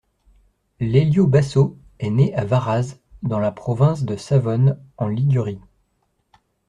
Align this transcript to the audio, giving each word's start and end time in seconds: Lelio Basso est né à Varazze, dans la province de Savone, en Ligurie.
Lelio 0.79 1.27
Basso 1.27 1.77
est 1.99 2.09
né 2.09 2.33
à 2.33 2.43
Varazze, 2.43 2.99
dans 3.21 3.37
la 3.37 3.51
province 3.51 4.03
de 4.03 4.17
Savone, 4.17 4.79
en 4.97 5.07
Ligurie. 5.07 5.59